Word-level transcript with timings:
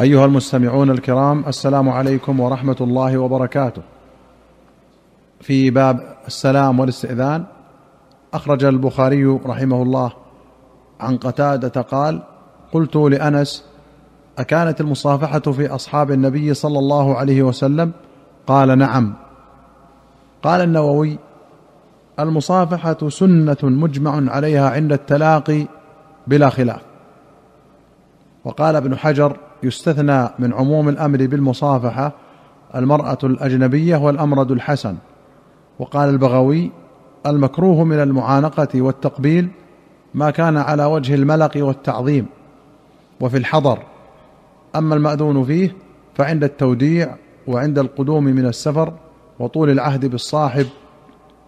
أيها 0.00 0.24
المستمعون 0.24 0.90
الكرام 0.90 1.44
السلام 1.46 1.88
عليكم 1.88 2.40
ورحمة 2.40 2.76
الله 2.80 3.18
وبركاته. 3.18 3.82
في 5.40 5.70
باب 5.70 6.16
السلام 6.26 6.80
والاستئذان 6.80 7.44
أخرج 8.34 8.64
البخاري 8.64 9.24
رحمه 9.24 9.82
الله 9.82 10.12
عن 11.00 11.16
قتادة 11.16 11.80
قال 11.80 12.22
قلت 12.72 12.96
لأنس 12.96 13.64
أكانت 14.38 14.80
المصافحة 14.80 15.40
في 15.40 15.68
أصحاب 15.68 16.10
النبي 16.10 16.54
صلى 16.54 16.78
الله 16.78 17.16
عليه 17.16 17.42
وسلم؟ 17.42 17.92
قال 18.46 18.78
نعم. 18.78 19.14
قال 20.42 20.60
النووي 20.60 21.18
المصافحة 22.20 23.08
سنة 23.08 23.58
مجمع 23.62 24.32
عليها 24.32 24.70
عند 24.70 24.92
التلاقي 24.92 25.66
بلا 26.26 26.48
خلاف. 26.48 26.82
وقال 28.44 28.76
ابن 28.76 28.96
حجر 28.96 29.45
يستثنى 29.62 30.28
من 30.38 30.52
عموم 30.52 30.88
الأمر 30.88 31.26
بالمصافحة 31.26 32.12
المرأة 32.74 33.18
الأجنبية 33.24 33.96
والامرد 33.96 34.50
الحسن. 34.50 34.96
وقال 35.78 36.08
البغوي 36.08 36.70
المكروه 37.26 37.84
من 37.84 38.02
المعانقة 38.02 38.68
والتقبيل 38.82 39.48
ما 40.14 40.30
كان 40.30 40.56
على 40.56 40.84
وجه 40.84 41.14
الملق 41.14 41.52
والتعظيم 41.56 42.26
وفي 43.20 43.36
الحضر. 43.36 43.78
أما 44.76 44.94
المأذون 44.94 45.44
فيه 45.44 45.74
فعند 46.14 46.44
التوديع 46.44 47.16
وعند 47.46 47.78
القدوم 47.78 48.24
من 48.24 48.46
السفر 48.46 48.92
وطول 49.38 49.70
العهد 49.70 50.06
بالصاحب 50.06 50.66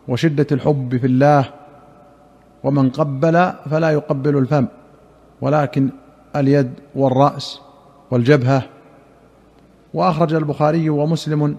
وشدة 0.08 0.46
الحب 0.52 0.96
في 0.96 1.06
الله 1.06 1.44
ومن 2.64 2.90
قبل 2.90 3.52
فلا 3.70 3.90
يقبل 3.90 4.38
الفم 4.38 4.66
ولكن 5.40 5.88
اليد 6.36 6.72
والرأس 6.94 7.60
والجبهة. 8.10 8.62
وأخرج 9.94 10.34
البخاري 10.34 10.90
ومسلم 10.90 11.56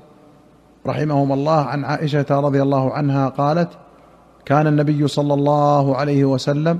رحمهما 0.87 1.33
الله 1.33 1.61
عن 1.61 1.85
عائشة 1.85 2.25
رضي 2.29 2.61
الله 2.61 2.93
عنها 2.93 3.29
قالت 3.29 3.69
كان 4.45 4.67
النبي 4.67 5.07
صلى 5.07 5.33
الله 5.33 5.95
عليه 5.95 6.25
وسلم 6.25 6.79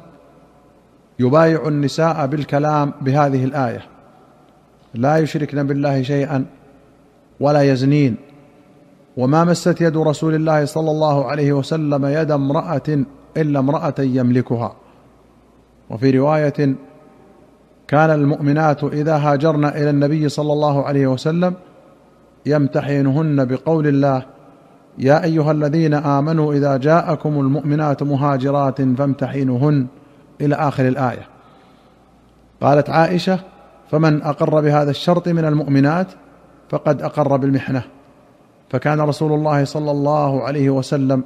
يبايع 1.20 1.68
النساء 1.68 2.26
بالكلام 2.26 2.94
بهذه 3.02 3.44
الآية 3.44 3.82
لا 4.94 5.18
يشركن 5.18 5.68
بالله 5.68 6.02
شيئا 6.02 6.46
ولا 7.40 7.62
يزنين. 7.62 8.16
وما 9.18 9.44
مست 9.44 9.82
يد 9.82 9.98
رسول 9.98 10.36
الله 10.36 10.66
صلى 10.66 10.92
الله 10.92 11.26
عليه 11.26 11.54
وسلم 11.54 12.06
يد 12.06 12.32
امرأة 12.32 13.06
إلا 13.38 13.60
امرأة 13.60 13.94
يملكها. 14.00 14.76
وفي 15.90 16.12
رواية 16.12 16.76
كان 17.90 18.10
المؤمنات 18.10 18.84
إذا 18.84 19.18
هاجرن 19.18 19.66
إلى 19.66 19.90
النبي 19.90 20.30
صلى 20.30 20.54
الله 20.54 20.86
عليه 20.86 21.08
وسلم 21.08 21.54
يمتحنهن 22.46 23.46
بقول 23.46 23.88
الله 23.88 24.26
يا 24.98 25.24
أيها 25.24 25.52
الذين 25.52 25.94
آمنوا 25.94 26.54
إذا 26.54 26.78
جاءكم 26.78 27.40
المؤمنات 27.40 28.04
مهاجرات 28.04 28.82
فامتحنوهن 28.82 29.88
إلى 30.42 30.56
آخر 30.56 30.88
الآية. 30.88 31.28
قالت 32.62 32.90
عائشة 32.90 33.40
فمن 33.92 34.22
أقر 34.22 34.62
بهذا 34.62 34.92
الشرط 34.92 35.28
من 35.28 35.46
المؤمنات 35.46 36.08
فقد 36.70 37.02
أقر 37.02 37.38
بالمحنة. 37.38 37.84
فكان 38.70 39.02
رسول 39.02 39.34
الله 39.34 39.66
صلى 39.66 39.92
الله 39.92 40.44
عليه 40.44 40.70
وسلم 40.70 41.24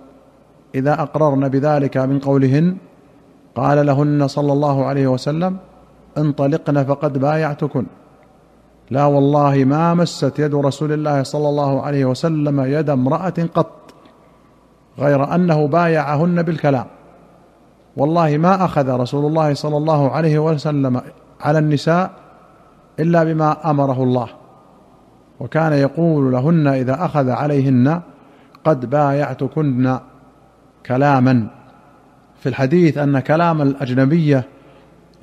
إذا 0.75 0.94
أقررن 1.02 1.50
بذلك 1.50 1.98
من 1.98 2.20
قولهن 2.20 2.77
قال 3.55 3.86
لهن 3.86 4.27
صلى 4.27 4.53
الله 4.53 4.86
عليه 4.86 5.08
وسلم 5.08 5.58
انطلقن 6.17 6.83
فقد 6.83 7.17
بايعتكن. 7.17 7.86
لا 8.92 9.06
والله 9.06 9.66
ما 9.66 9.94
مست 9.94 10.39
يد 10.39 10.55
رسول 10.55 10.92
الله 10.92 11.23
صلى 11.23 11.50
الله 11.50 11.81
عليه 11.81 12.05
وسلم 12.05 12.61
يد 12.61 12.89
امرأة 12.89 13.33
قط 13.55 13.94
غير 15.00 15.36
أنه 15.36 15.67
بايعهن 15.67 16.42
بالكلام. 16.42 16.86
والله 17.98 18.38
ما 18.38 18.65
أخذ 18.65 18.89
رسول 18.89 19.26
الله 19.26 19.54
صلى 19.54 19.77
الله 19.77 20.11
عليه 20.11 20.39
وسلم 20.39 21.02
على 21.42 21.60
النساء 21.60 22.11
إلا 22.99 23.23
بما 23.23 23.70
أمره 23.70 24.04
الله. 24.04 24.27
وكان 25.39 25.73
يقول 25.73 26.32
لهن 26.32 26.67
إذا 26.67 27.05
أخذ 27.05 27.30
عليهن 27.30 28.02
قد 28.64 28.89
بايعتكن 28.89 29.98
كلاما. 30.86 31.48
في 32.39 32.49
الحديث 32.49 32.98
أن 32.98 33.20
كلام 33.20 33.61
الأجنبية 33.61 34.43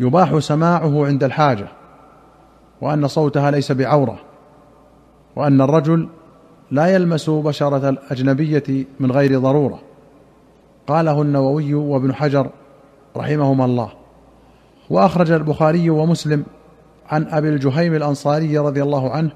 يباح 0.00 0.38
سماعه 0.38 1.06
عند 1.06 1.24
الحاجة 1.24 1.68
وأن 2.80 3.08
صوتها 3.08 3.50
ليس 3.50 3.72
بعورة 3.72 4.18
وأن 5.36 5.60
الرجل 5.60 6.08
لا 6.70 6.86
يلمس 6.86 7.30
بشرة 7.30 7.88
الأجنبية 7.88 8.86
من 9.00 9.12
غير 9.12 9.38
ضرورة. 9.38 9.78
قاله 10.86 11.22
النووي 11.22 11.74
وابن 11.74 12.14
حجر 12.14 12.50
رحمهما 13.16 13.64
الله. 13.64 13.92
وأخرج 14.90 15.30
البخاري 15.30 15.90
ومسلم 15.90 16.44
عن 17.08 17.26
أبي 17.26 17.48
الجهيم 17.48 17.94
الأنصاري 17.94 18.58
رضي 18.58 18.82
الله 18.82 19.10
عنه 19.10 19.30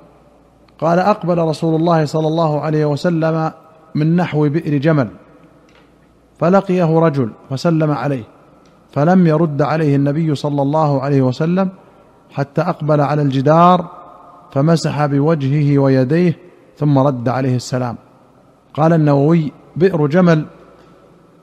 قال 0.78 0.98
أقبل 0.98 1.38
رسول 1.38 1.74
الله 1.74 2.04
صلى 2.04 2.26
الله 2.26 2.60
عليه 2.60 2.84
وسلم 2.84 3.52
من 3.94 4.16
نحو 4.16 4.48
بئر 4.48 4.78
جمل 4.78 5.08
فلقيه 6.38 6.98
رجل 6.98 7.30
فسلم 7.50 7.90
عليه. 7.90 8.33
فلم 8.94 9.26
يرد 9.26 9.62
عليه 9.62 9.96
النبي 9.96 10.34
صلى 10.34 10.62
الله 10.62 11.02
عليه 11.02 11.22
وسلم 11.22 11.68
حتى 12.30 12.60
أقبل 12.60 13.00
على 13.00 13.22
الجدار 13.22 13.90
فمسح 14.52 15.06
بوجهه 15.06 15.78
ويديه 15.78 16.38
ثم 16.78 16.98
رد 16.98 17.28
عليه 17.28 17.56
السلام. 17.56 17.96
قال 18.74 18.92
النووي 18.92 19.52
بئر 19.76 20.06
جمل 20.06 20.46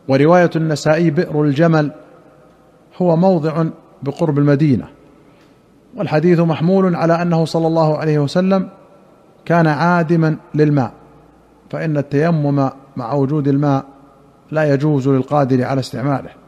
ورواية 0.08 0.50
النسائي 0.56 1.12
بئر 1.12 1.44
الجمل 1.44 1.92
هو 3.02 3.16
موضع 3.16 3.66
بقرب 4.04 4.40
المدينة 4.40 4.88
والحديث 5.96 6.40
محمول 6.40 6.96
على 6.96 7.22
أنه 7.22 7.46
صلى 7.46 7.68
الله 7.68 7.98
عليه 7.98 8.20
وسلم 8.20 8.70
كان 9.46 9.68
عادما 9.68 10.38
للماء 10.56 10.92
فإن 11.70 11.98
التيمم 11.98 12.70
مع 12.98 13.14
وجود 13.14 13.48
الماء 13.48 13.86
لا 14.52 14.74
يجوز 14.74 15.10
للقادر 15.10 15.64
على 15.64 15.80
استعماله. 15.80 16.41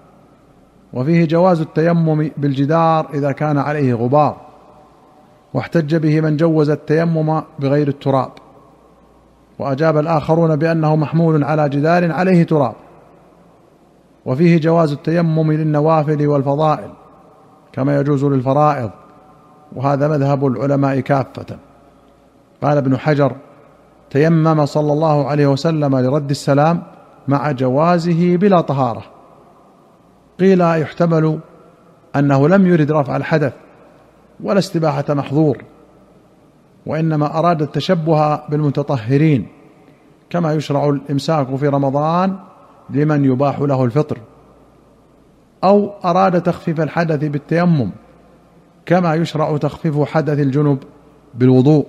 وفيه 0.93 1.25
جواز 1.25 1.61
التيمم 1.61 2.31
بالجدار 2.37 3.09
إذا 3.13 3.31
كان 3.31 3.57
عليه 3.57 3.93
غبار 3.93 4.37
واحتج 5.53 5.95
به 5.95 6.21
من 6.21 6.37
جوز 6.37 6.69
التيمم 6.69 7.41
بغير 7.59 7.87
التراب 7.87 8.31
وأجاب 9.59 9.97
الآخرون 9.97 10.55
بأنه 10.55 10.95
محمول 10.95 11.43
على 11.43 11.69
جدار 11.69 12.11
عليه 12.11 12.43
تراب 12.43 12.75
وفيه 14.25 14.59
جواز 14.59 14.91
التيمم 14.91 15.51
للنوافل 15.51 16.27
والفضائل 16.27 16.89
كما 17.73 17.99
يجوز 17.99 18.25
للفرائض 18.25 18.89
وهذا 19.75 20.07
مذهب 20.07 20.45
العلماء 20.45 20.99
كافة. 20.99 21.57
قال 22.63 22.77
ابن 22.77 22.97
حجر 22.97 23.35
تيمم 24.09 24.65
صلى 24.65 24.93
الله 24.93 25.27
عليه 25.27 25.47
وسلم 25.47 25.95
لرد 25.95 26.29
السلام 26.29 26.83
مع 27.27 27.51
جوازه 27.51 28.37
بلا 28.37 28.61
طهارة. 28.61 29.12
قيل 30.43 30.61
يحتمل 30.61 31.39
أنه 32.15 32.47
لم 32.47 32.67
يرد 32.67 32.91
رفع 32.91 33.15
الحدث 33.15 33.53
ولا 34.43 34.59
استباحة 34.59 35.05
محظور 35.09 35.57
وإنما 36.85 37.39
أراد 37.39 37.61
التشبه 37.61 38.35
بالمتطهرين 38.35 39.47
كما 40.29 40.53
يشرع 40.53 40.89
الإمساك 40.89 41.55
في 41.55 41.67
رمضان 41.67 42.35
لمن 42.89 43.25
يباح 43.25 43.59
له 43.59 43.83
الفطر 43.83 44.17
أو 45.63 45.93
أراد 46.05 46.41
تخفيف 46.41 46.81
الحدث 46.81 47.23
بالتيمم 47.23 47.91
كما 48.85 49.15
يشرع 49.15 49.57
تخفيف 49.57 50.01
حدث 50.01 50.39
الجنب 50.39 50.77
بالوضوء. 51.33 51.85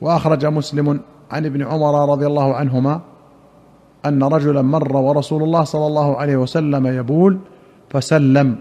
وأخرج 0.00 0.46
مسلم 0.46 1.00
عن 1.30 1.46
ابن 1.46 1.62
عمر 1.62 2.12
رضي 2.12 2.26
الله 2.26 2.54
عنهما 2.54 3.00
أن 4.06 4.22
رجلا 4.22 4.62
مر 4.62 4.96
ورسول 4.96 5.42
الله 5.42 5.64
صلى 5.64 5.86
الله 5.86 6.16
عليه 6.16 6.36
وسلم 6.36 6.86
يبول 6.86 7.38
فسلم 7.90 8.56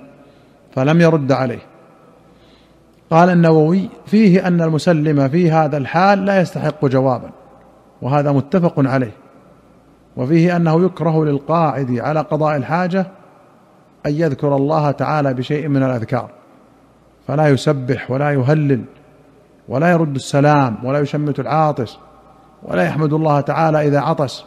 فلم 0.75 1.01
يرد 1.01 1.31
عليه. 1.31 1.59
قال 3.11 3.29
النووي 3.29 3.89
فيه 4.05 4.47
أن 4.47 4.61
المسلم 4.61 5.27
في 5.27 5.51
هذا 5.51 5.77
الحال 5.77 6.25
لا 6.25 6.41
يستحق 6.41 6.85
جوابا 6.85 7.29
وهذا 8.01 8.31
متفق 8.31 8.73
عليه. 8.77 9.11
وفيه 10.17 10.55
أنه 10.55 10.85
يكره 10.85 11.25
للقاعد 11.25 11.99
على 11.99 12.19
قضاء 12.19 12.55
الحاجة 12.57 13.07
أن 14.05 14.11
يذكر 14.11 14.55
الله 14.55 14.91
تعالى 14.91 15.33
بشيء 15.33 15.67
من 15.67 15.83
الأذكار. 15.83 16.29
فلا 17.27 17.47
يسبح 17.47 18.11
ولا 18.11 18.31
يهلل 18.31 18.81
ولا 19.67 19.91
يرد 19.91 20.15
السلام 20.15 20.77
ولا 20.83 20.99
يشمت 20.99 21.39
العاطس 21.39 21.97
ولا 22.63 22.83
يحمد 22.83 23.13
الله 23.13 23.41
تعالى 23.41 23.87
إذا 23.87 23.99
عطس. 23.99 24.45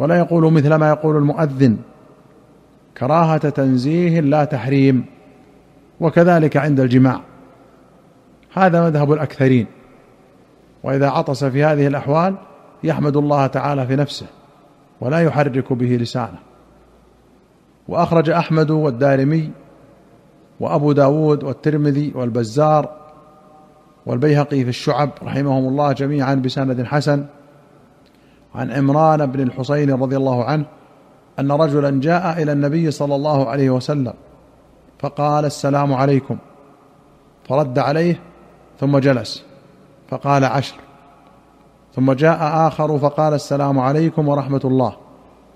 ولا 0.00 0.18
يقول 0.18 0.52
مثل 0.52 0.74
ما 0.74 0.88
يقول 0.88 1.16
المؤذن 1.16 1.76
كراهة 2.98 3.48
تنزيه 3.48 4.20
لا 4.20 4.44
تحريم 4.44 5.04
وكذلك 6.00 6.56
عند 6.56 6.80
الجماع. 6.80 7.20
هذا 8.52 8.82
مذهب 8.82 9.12
الأكثرين. 9.12 9.66
وإذا 10.82 11.08
عطس 11.08 11.44
في 11.44 11.64
هذه 11.64 11.86
الأحوال 11.86 12.34
يحمد 12.84 13.16
الله 13.16 13.46
تعالى 13.46 13.86
في 13.86 13.96
نفسه 13.96 14.26
ولا 15.00 15.18
يحرك 15.18 15.72
به 15.72 15.96
لسانه. 15.96 16.38
وأخرج 17.88 18.30
أحمد 18.30 18.70
والدارمي 18.70 19.50
وأبو 20.60 20.92
داود 20.92 21.44
والترمذي 21.44 22.12
والبزار 22.14 22.96
والبيهقي 24.06 24.62
في 24.64 24.68
الشعب 24.68 25.10
رحمهم 25.22 25.68
الله 25.68 25.92
جميعا 25.92 26.34
بسند 26.34 26.82
حسن. 26.82 27.26
عن 28.54 28.70
عمران 28.70 29.26
بن 29.26 29.40
الحصين 29.40 29.90
رضي 29.90 30.16
الله 30.16 30.44
عنه 30.44 30.64
أن 31.38 31.52
رجلا 31.52 32.00
جاء 32.00 32.42
إلى 32.42 32.52
النبي 32.52 32.90
صلى 32.90 33.14
الله 33.14 33.48
عليه 33.48 33.70
وسلم 33.70 34.12
فقال 34.98 35.44
السلام 35.44 35.94
عليكم. 35.94 36.36
فرد 37.48 37.78
عليه 37.78 38.20
ثم 38.80 38.98
جلس 38.98 39.44
فقال 40.08 40.44
عشر. 40.44 40.76
ثم 41.94 42.12
جاء 42.12 42.38
آخر 42.66 42.98
فقال 42.98 43.34
السلام 43.34 43.78
عليكم 43.78 44.28
ورحمة 44.28 44.60
الله. 44.64 44.96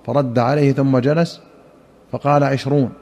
فرد 0.06 0.38
عليه 0.38 0.72
ثم 0.72 0.98
جلس 0.98 1.40
فقال 2.12 2.44
عشرون. 2.44 2.92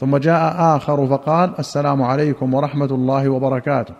ثم 0.00 0.16
جاء 0.16 0.76
آخر 0.76 1.06
فقال 1.06 1.54
السلام 1.58 2.02
عليكم 2.02 2.54
ورحمة 2.54 2.86
الله 2.90 3.28
وبركاته. 3.28 3.94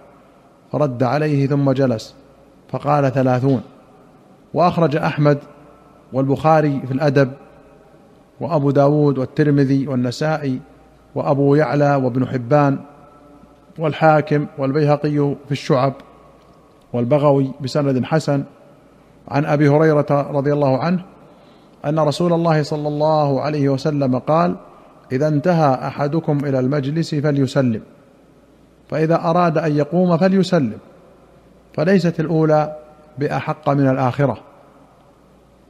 فرد 0.73 1.03
عليه 1.03 1.47
ثم 1.47 1.73
جلس 1.73 2.15
فقال 2.69 3.13
ثلاثون. 3.13 3.63
وأخرج 4.55 4.97
أحمد 4.97 5.39
والبخاري 6.13 6.83
في 6.87 6.93
الأدب 6.93 7.33
وأبو 8.41 8.71
داود 8.71 9.19
والترمذي 9.19 9.89
والنسائي 9.89 10.61
وأبو 11.15 11.55
يعلى 11.55 11.95
وابن 11.95 12.27
حبان 12.27 12.79
والحاكم 13.79 14.47
والبيهقي 14.59 15.35
في 15.47 15.53
الشعب 15.53 15.93
والبغوي 16.93 17.51
بسند 17.61 18.05
حسن 18.05 18.45
عن 19.29 19.45
أبي 19.45 19.69
هريرة 19.69 20.31
رضي 20.31 20.53
الله 20.53 20.79
عنه 20.79 21.05
أن 21.85 21.99
رسول 21.99 22.33
الله 22.33 22.63
صلى 22.63 22.89
الله 22.89 23.41
عليه 23.41 23.69
وسلم 23.69 24.19
قال 24.19 24.57
إذا 25.13 25.29
انتهى 25.29 25.75
أحدكم 25.87 26.39
إلى 26.45 26.59
المجلس 26.59 27.15
فليسلم 27.15 27.83
فإذا 28.91 29.15
أراد 29.15 29.59
أن 29.59 29.77
يقوم 29.77 30.17
فليسلم 30.17 30.79
فليست 31.75 32.21
الأولى 32.21 32.77
بأحق 33.21 33.69
من 33.69 33.89
الآخرة. 33.89 34.37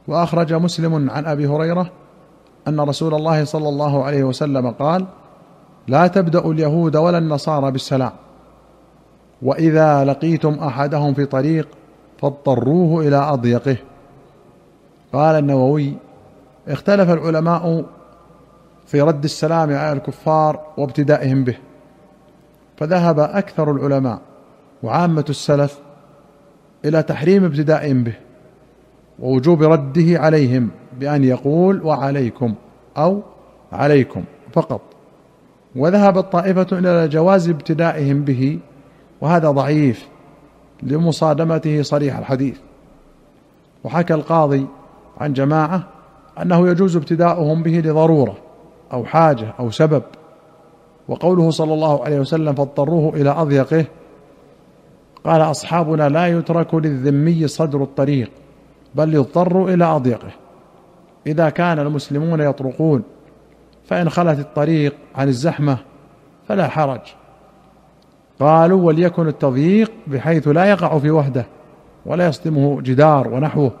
وأخرج 0.07 0.53
مسلم 0.53 1.09
عن 1.09 1.25
أبي 1.25 1.47
هريرة 1.47 1.91
أن 2.67 2.79
رسول 2.79 3.13
الله 3.13 3.43
صلى 3.43 3.69
الله 3.69 4.03
عليه 4.03 4.23
وسلم 4.23 4.71
قال 4.71 5.05
لا 5.87 6.07
تبدأ 6.07 6.39
اليهود 6.39 6.95
ولا 6.95 7.17
النصارى 7.17 7.71
بالسلام. 7.71 8.11
وإذا 9.41 10.05
لقيتم 10.05 10.53
أحدهم 10.53 11.13
في 11.13 11.25
طريق 11.25 11.67
فاضطروه 12.21 13.07
إلى 13.07 13.15
أضيقه. 13.15 13.77
قال 15.13 15.35
النووي 15.35 15.93
اختلف 16.67 17.09
العلماء 17.09 17.85
في 18.85 19.01
رد 19.01 19.23
السلام 19.23 19.69
على 19.69 19.91
الكفار 19.91 20.59
وابتدائهم 20.77 21.43
به. 21.43 21.57
فذهب 22.77 23.19
أكثر 23.19 23.71
العلماء 23.71 24.19
وعامة 24.83 25.25
السلف 25.29 25.79
إلى 26.85 27.03
تحريم 27.03 27.43
ابتدائهم 27.45 28.03
به 28.03 28.13
ووجوب 29.19 29.63
رده 29.63 30.19
عليهم 30.19 30.69
بأن 30.99 31.23
يقول 31.23 31.81
وعليكم 31.83 32.53
أو 32.97 33.21
عليكم 33.71 34.23
فقط. 34.53 34.81
وذهبت 35.75 36.31
طائفة 36.31 36.67
إلى 36.71 37.07
جواز 37.07 37.49
ابتدائهم 37.49 38.21
به 38.21 38.59
وهذا 39.21 39.51
ضعيف 39.51 40.07
لمصادمته 40.83 41.81
صريح 41.81 42.17
الحديث. 42.17 42.57
وحكى 43.83 44.13
القاضي 44.13 44.65
عن 45.17 45.33
جماعة 45.33 45.83
أنه 46.41 46.67
يجوز 46.67 46.95
ابتداؤهم 46.95 47.63
به 47.63 47.79
لضرورة 47.79 48.37
أو 48.93 49.05
حاجة 49.05 49.53
أو 49.59 49.71
سبب 49.71 50.03
وقوله 51.07 51.49
صلى 51.51 51.73
الله 51.73 52.03
عليه 52.05 52.19
وسلم 52.19 52.53
فاضطروه 52.53 53.15
إلى 53.15 53.29
أضيقه 53.29 53.85
قال 55.25 55.41
أصحابنا 55.41 56.09
لا 56.09 56.27
يترك 56.27 56.73
للذمي 56.73 57.47
صدر 57.47 57.83
الطريق 57.83 58.31
بل 58.95 59.13
يضطر 59.13 59.65
إلى 59.65 59.85
أضيقه. 59.85 60.31
إذا 61.27 61.49
كان 61.49 61.79
المسلمون 61.79 62.39
يطرقون 62.41 63.03
فإن 63.85 64.09
خلت 64.09 64.39
الطريق 64.39 64.95
عن 65.15 65.27
الزحمة 65.27 65.77
فلا 66.47 66.67
حرج. 66.67 67.01
قالوا 68.39 68.81
وليكن 68.83 69.27
التضييق 69.27 69.91
بحيث 70.07 70.47
لا 70.47 70.65
يقع 70.65 70.99
في 70.99 71.11
وحده 71.11 71.45
ولا 72.05 72.27
يصدمه 72.27 72.81
جدار 72.81 73.27
ونحوه. 73.27 73.71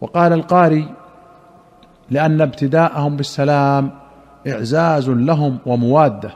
وقال 0.00 0.32
القاري 0.32 0.94
لأن 2.10 2.40
ابتداءهم 2.40 3.16
بالسلام 3.16 3.90
إعزاز 4.48 5.10
لهم 5.10 5.58
وموادة 5.66 6.30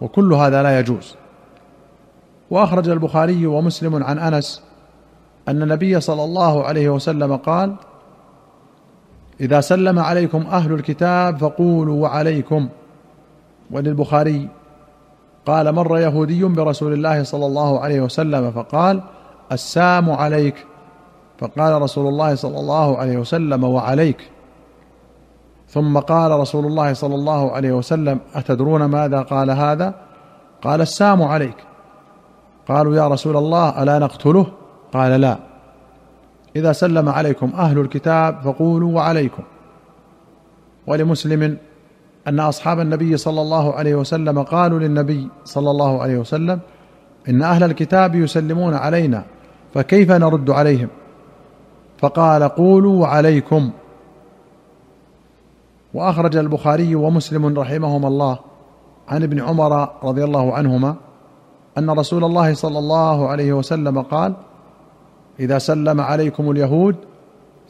وكل 0.00 0.32
هذا 0.32 0.62
لا 0.62 0.78
يجوز. 0.78 1.16
وأخرج 2.50 2.88
البخاري 2.88 3.46
ومسلم 3.46 4.04
عن 4.04 4.18
أنس 4.18 4.62
أن 5.48 5.62
النبي 5.62 6.00
صلى 6.00 6.24
الله 6.24 6.64
عليه 6.64 6.88
وسلم 6.88 7.36
قال 7.36 7.74
إذا 9.40 9.60
سلم 9.60 9.98
عليكم 9.98 10.38
أهل 10.42 10.72
الكتاب 10.72 11.38
فقولوا 11.38 12.02
وعليكم. 12.02 12.68
وللبخاري 13.70 14.48
قال 15.46 15.72
مر 15.74 15.98
يهودي 15.98 16.44
برسول 16.44 16.92
الله 16.92 17.22
صلى 17.22 17.46
الله 17.46 17.80
عليه 17.80 18.00
وسلم 18.00 18.50
فقال 18.50 19.02
السام 19.52 20.10
عليك. 20.10 20.66
فقال 21.38 21.82
رسول 21.82 22.08
الله 22.08 22.34
صلى 22.34 22.60
الله 22.60 22.98
عليه 22.98 23.16
وسلم 23.16 23.64
وعليك. 23.64 24.30
ثم 25.68 25.98
قال 25.98 26.30
رسول 26.30 26.66
الله 26.66 26.92
صلى 26.92 27.14
الله 27.14 27.52
عليه 27.52 27.72
وسلم 27.72 28.20
أتدرون 28.34 28.84
ماذا 28.84 29.20
قال 29.20 29.50
هذا؟ 29.50 29.94
قال 30.62 30.80
السام 30.80 31.22
عليك. 31.22 31.56
قالوا 32.68 32.96
يا 32.96 33.08
رسول 33.08 33.36
الله 33.36 33.82
ألا 33.82 33.98
نقتله؟ 33.98 34.46
قال 34.92 35.20
لا. 35.20 35.38
إذا 36.56 36.72
سلم 36.72 37.08
عليكم 37.08 37.52
أهل 37.58 37.78
الكتاب 37.78 38.40
فقولوا 38.44 38.92
وعليكم. 38.92 39.42
ولمسلم 40.86 41.56
أن 42.28 42.40
أصحاب 42.40 42.80
النبي 42.80 43.16
صلى 43.16 43.40
الله 43.40 43.74
عليه 43.74 43.94
وسلم 43.94 44.42
قالوا 44.42 44.78
للنبي 44.78 45.28
صلى 45.44 45.70
الله 45.70 46.02
عليه 46.02 46.18
وسلم 46.18 46.60
إن 47.28 47.42
أهل 47.42 47.62
الكتاب 47.62 48.14
يسلمون 48.14 48.74
علينا 48.74 49.22
فكيف 49.74 50.10
نرد 50.10 50.50
عليهم؟ 50.50 50.88
فقال 51.98 52.42
قولوا 52.42 53.00
وعليكم. 53.00 53.70
وأخرج 55.94 56.36
البخاري 56.36 56.94
ومسلم 56.94 57.58
رحمهما 57.58 58.08
الله 58.08 58.38
عن 59.08 59.22
ابن 59.22 59.40
عمر 59.40 59.88
رضي 60.04 60.24
الله 60.24 60.54
عنهما 60.54 60.94
أن 61.78 61.90
رسول 61.90 62.24
الله 62.24 62.54
صلى 62.54 62.78
الله 62.78 63.28
عليه 63.28 63.52
وسلم 63.52 64.02
قال 64.02 64.34
إذا 65.40 65.58
سلم 65.58 66.00
عليكم 66.00 66.50
اليهود 66.50 66.96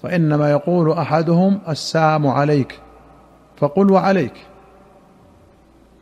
فإنما 0.03 0.51
يقول 0.51 0.93
أحدهم 0.93 1.59
السام 1.69 2.27
عليك 2.27 2.81
فقل 3.57 3.93
وعليك. 3.93 4.47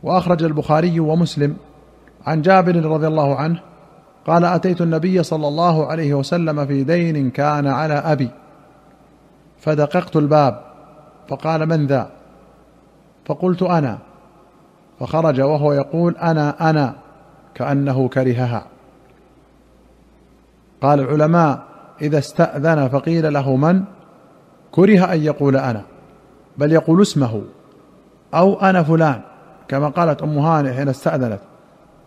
وأخرج 0.03 0.43
البخاري 0.43 0.99
ومسلم 0.99 1.55
عن 2.25 2.41
جابر 2.41 2.85
رضي 2.85 3.07
الله 3.07 3.35
عنه 3.35 3.59
قال 4.27 4.45
أتيت 4.45 4.81
النبي 4.81 5.23
صلى 5.23 5.47
الله 5.47 5.85
عليه 5.87 6.13
وسلم 6.13 6.65
في 6.65 6.83
دين 6.83 7.29
كان 7.29 7.67
على 7.67 7.93
أبي 7.93 8.29
فدققت 9.59 10.15
الباب 10.15 10.61
فقال 11.29 11.65
من 11.65 11.87
ذا؟ 11.87 12.09
فقلت 13.25 13.63
أنا. 13.63 13.97
فخرج 14.99 15.41
وهو 15.41 15.73
يقول 15.73 16.17
أنا 16.17 16.69
أنا. 16.69 17.04
كأنه 17.55 18.07
كرهها. 18.07 18.65
قال 20.81 20.99
العلماء 20.99 21.63
إذا 22.01 22.17
استأذن 22.17 22.87
فقيل 22.87 23.33
له 23.33 23.55
من؟ 23.55 23.83
كره 24.71 25.13
أن 25.13 25.21
يقول 25.21 25.57
أنا. 25.57 25.81
بل 26.57 26.71
يقول 26.71 27.01
اسمه 27.01 27.41
أو 28.33 28.59
أنا 28.59 28.83
فلان 28.83 29.21
كما 29.67 29.89
قالت 29.89 30.21
أم 30.21 30.37
هانئ 30.37 30.73
حين 30.73 30.89
استأذنت. 30.89 31.39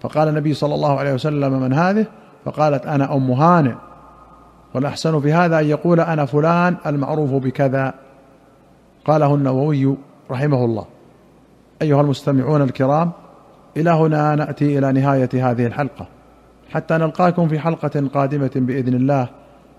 فقال 0.01 0.29
النبي 0.29 0.55
صلى 0.55 0.75
الله 0.75 0.99
عليه 0.99 1.15
وسلم 1.15 1.61
من 1.61 1.73
هذه؟ 1.73 2.07
فقالت 2.45 2.87
أنا 2.87 3.15
أم 3.15 3.31
هانئ. 3.31 3.75
والأحسن 4.75 5.21
في 5.21 5.33
هذا 5.33 5.59
أن 5.59 5.65
يقول 5.65 6.01
أنا 6.01 6.25
فلان 6.25 6.77
المعروف 6.87 7.31
بكذا. 7.31 7.95
قاله 9.05 9.35
النووي 9.35 9.97
رحمه 10.31 10.65
الله. 10.65 10.85
أيها 11.83 12.01
المستمعون 12.01 12.63
الكرام 12.63 13.11
إلى 13.81 13.91
هنا 13.91 14.35
نأتي 14.35 14.79
إلى 14.79 14.93
نهاية 14.93 15.51
هذه 15.51 15.67
الحلقة. 15.67 16.07
حتى 16.71 16.95
نلقاكم 16.95 17.49
في 17.49 17.59
حلقة 17.59 18.09
قادمة 18.15 18.51
بإذن 18.57 18.95
الله. 18.95 19.29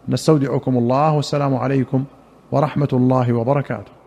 نستودعكم 0.10 0.78
الله 0.78 1.14
والسلام 1.14 1.56
عليكم 1.56 2.04
ورحمة 2.52 2.90
الله 2.94 3.34
وبركاته. 3.34 3.99